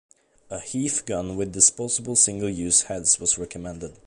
A 0.49 0.57
Heaf 0.57 1.05
gun 1.05 1.35
with 1.37 1.51
disposable 1.53 2.15
single-use 2.15 2.81
heads 2.85 3.19
was 3.19 3.37
recommended. 3.37 3.99